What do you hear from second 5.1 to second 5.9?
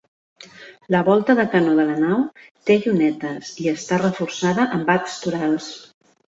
torals.